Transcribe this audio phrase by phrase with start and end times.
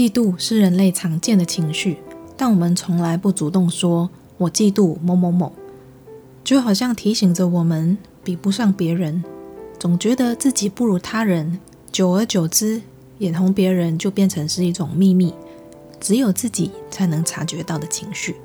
[0.00, 1.98] 嫉妒是人类常见的情绪，
[2.34, 4.08] 但我们从来不主动说。
[4.38, 5.52] 我嫉妒某某某，
[6.42, 9.22] 就好像提醒着我们比不上别人，
[9.78, 11.60] 总觉得自己不如他人。
[11.92, 12.80] 久而久之，
[13.18, 15.34] 眼红别人就变成是一种秘密，
[16.00, 18.36] 只有自己才能察觉到的情绪。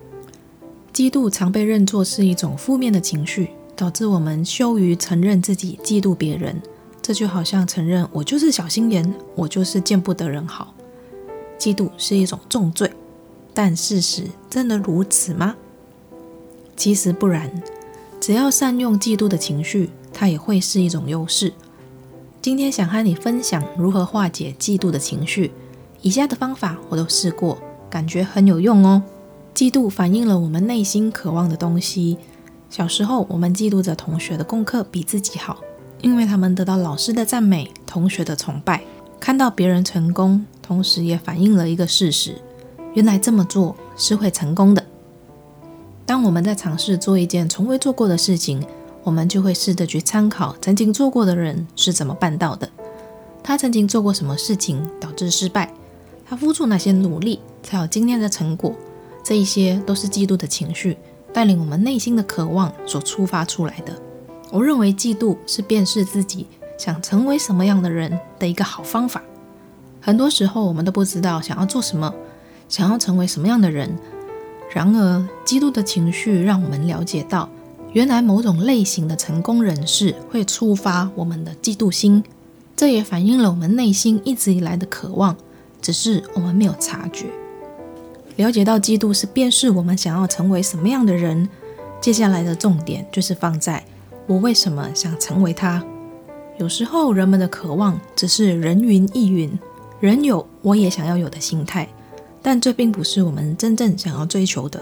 [0.93, 6.61] 嫉妒常被认作是一种负面的情绪，导致我们羞于承认自己嫉妒别人。
[7.01, 10.73] 这就好像承认我就是小心眼，我就是见不得人好。
[11.57, 12.91] 嫉妒是一种重罪，
[13.53, 15.55] 但事实真的如此吗？
[16.75, 17.49] 其实不然，
[18.19, 21.53] 只要善用嫉妒的情绪，它也会是一种优势。
[22.41, 25.51] 今天想和你分享如何化解嫉妒的情绪。
[26.01, 27.57] 以下的方法我都试过，
[27.89, 29.01] 感觉很有用哦。
[29.55, 32.17] 嫉妒反映了我们内心渴望的东西。
[32.69, 35.59] 小时候，我们嫉妒着同学的功课比自己好，
[36.01, 38.83] 因为他们得到老师的赞美、同学的崇拜。
[39.19, 42.41] 看到别人成功，同时也反映了一个事实：
[42.95, 44.83] 原来这么做是会成功的。
[46.07, 48.65] 当我们在尝试做一件从未做过的事情，
[49.03, 52.67] 我们就会试着去参考曾经做过的人是怎么办到的。
[53.43, 55.71] 他曾经做过什么事情导致失败？
[56.27, 58.73] 他付出哪些努力才有今天的成果？
[59.23, 60.97] 这一些都是嫉妒的情绪
[61.31, 63.95] 带领我们内心的渴望所触发出来的。
[64.49, 69.21] 我认为嫉妒是辨识自己想成为什么样的人的一个好方法。
[70.05, 72.13] 很多时候我们都不知道想要做什么，
[72.69, 73.89] 想要成为什么样的人。
[74.71, 77.49] 然而，嫉妒的情绪让我们了解到，
[77.91, 82.23] 原来某种类型的成功人士会触发我们的嫉妒心。
[82.75, 85.35] 这也反映了我们内心一直以来的渴望，
[85.81, 87.25] 只是我们没有察觉。
[88.35, 91.49] 了解到嫉妒是辨识我们想要成为什么样的人，
[91.99, 93.83] 接下来的重点就是放在
[94.27, 95.83] 我为什么想成为他。
[96.59, 99.57] 有时候，人们的渴望只是人云亦云，
[100.05, 101.89] 人有我也想要有的心态。
[102.41, 104.79] 但这并不是我们真正想要追求的。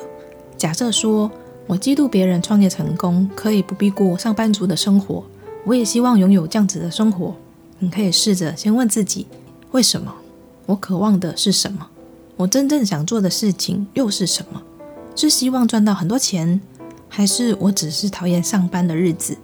[0.57, 1.31] 假设说
[1.65, 5.23] 我嫉妒别人创业成功，可以不必过上班族的生活，
[5.65, 7.33] 我也希望拥有这样子的生活。
[7.79, 9.27] 你可以试着先问自己：
[9.71, 10.13] 为什么？
[10.65, 11.87] 我渴望的是什么？
[12.35, 14.61] 我真正想做的事情又是什么？
[15.15, 16.59] 是希望赚到很多钱，
[17.07, 19.37] 还是我只是讨厌上班的日子？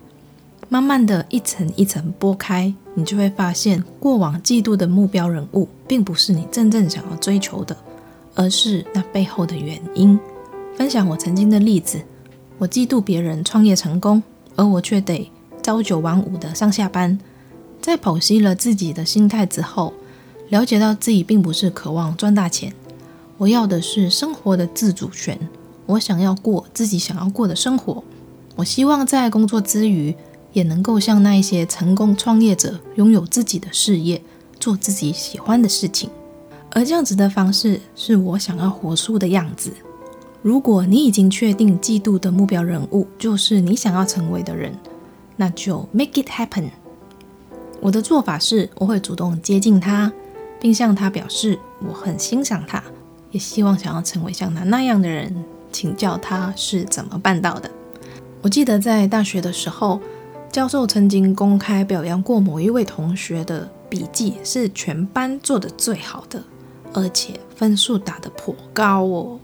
[0.70, 7.76] 慢慢的一层一层剥开，你就会发现，过往嫉妒的目标人物，并不是你真正想要追求的。
[8.36, 10.18] 而是那背后的原因。
[10.78, 12.00] 分享我曾经的例子：
[12.58, 14.24] 我嫉妒别人创业成功，
[14.56, 15.30] 而我却得
[15.62, 17.20] 朝九晚五的上下班。
[17.82, 19.92] 在剖析了自己的心态之后，
[20.48, 22.72] 了解到自己并不是渴望赚大钱，
[23.38, 25.38] 我要的是生活的自主权。
[25.88, 28.02] 我想要过自己想要过的生活。
[28.56, 30.16] 我希望在工作之余，
[30.54, 34.22] 也能够像那一些成功创业者，拥有自己的事业，
[34.60, 36.10] 做自己喜欢的事情。
[36.72, 39.72] 而这样子的方式是我想要活出的样子。
[40.42, 44.74] 如果你已经确定嫉妒的目标人物就是你想要成为的人，
[45.36, 46.70] 那就 make it happen。
[47.82, 50.12] 我的做法是，我会主动接近他，
[50.60, 51.58] 并向他表示
[51.88, 52.84] 我很欣赏他，
[53.32, 57.70] 也希望想要成为像他那样的人，请教他是怎么办到的。
[58.42, 60.00] 我记得在大学的时候，
[60.52, 66.42] 教授曾经公开表扬过某一位同学的笔记是全班做的最好的。
[66.92, 69.40] 而且分数打得颇高哦，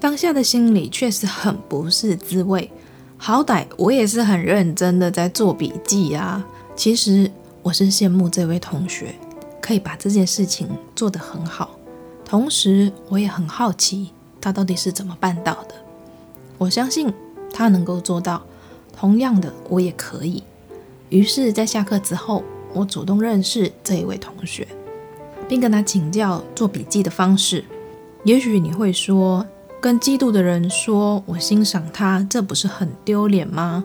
[0.00, 2.68] 当下的心里确实很不是滋味。
[3.16, 6.44] 好歹我也是很认真的在做笔记啊。
[6.74, 7.30] 其实
[7.62, 9.14] 我是羡慕这位同学
[9.60, 11.78] 可以把这件事情做得很好，
[12.24, 14.10] 同时我也很好奇
[14.40, 15.76] 他到底是怎么办到的。
[16.58, 17.14] 我相信
[17.52, 18.42] 他能够做到，
[18.96, 20.42] 同样的我也可以。
[21.08, 22.42] 于是，在下课之后，
[22.72, 24.66] 我主动认识这一位同学。
[25.46, 27.64] 并跟他请教做笔记的方式。
[28.24, 29.46] 也许你会说，
[29.80, 33.84] 跟嫉妒的人说我欣赏他，这不是很丢脸吗？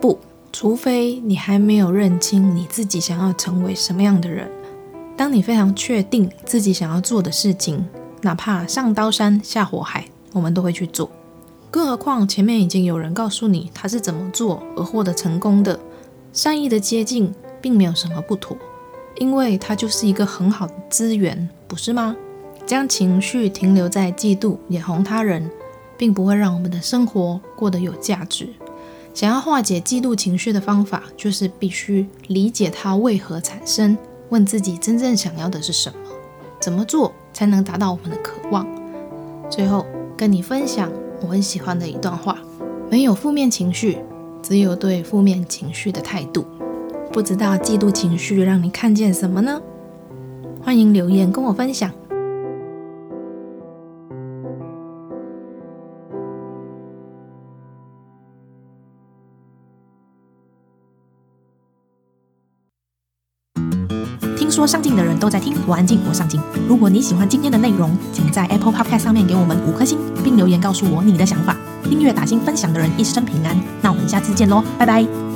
[0.00, 0.18] 不，
[0.52, 4.46] 除非你还没有认清你自己想要成为什么样的人。
[5.16, 7.88] 当你非常确定自己想要做的事情，
[8.20, 11.10] 哪怕上刀山下火海，我们都会去做。
[11.70, 15.78] 更何况前面已经有人告诉你他是怎么做而获得成功的，
[16.32, 18.56] 善意的接近并没有什么不妥。
[19.16, 22.14] 因为它就是一个很好的资源，不是吗？
[22.64, 25.50] 将情绪停留在嫉妒、眼红他人，
[25.96, 28.48] 并不会让我们的生活过得有价值。
[29.12, 33.98] 想要化解嫉妒情绪的方法，就是必须理解它为何产生，
[34.28, 35.98] 问自己真正想要的是什么，
[36.60, 38.64] 怎么做才能达到我们的渴望。
[39.50, 39.84] 最后，
[40.16, 42.38] 跟你分享我很喜欢的一段话：
[42.90, 43.98] 没有负面情绪，
[44.42, 46.44] 只有对负面情绪的态度。
[47.12, 49.60] 不知道嫉妒情绪让你看见什么呢？
[50.62, 51.90] 欢迎留言跟我分享。
[64.58, 66.40] 说上进的人都在听，我安静，我上进。
[66.66, 71.56] 如果你喜欢今天的内容，请在 Apple Podcast 上面给我们五颗星，并留言告诉我你的想法。
[71.84, 73.56] 订阅、打星、分享的人一生平安。
[73.80, 75.27] 那我们下次见喽，拜拜。